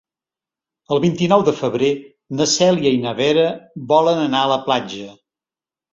El 0.95 1.01
vint-i-nou 1.03 1.43
de 1.49 1.51
febrer 1.59 1.91
na 2.39 2.47
Cèlia 2.53 2.95
i 2.97 3.03
na 3.07 3.15
Vera 3.23 3.47
volen 3.93 4.23
anar 4.27 4.45
a 4.47 4.53
la 4.57 4.63
platja. 4.69 5.07